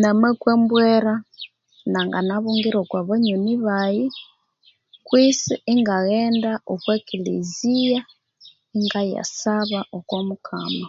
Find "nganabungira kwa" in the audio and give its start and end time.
2.06-3.00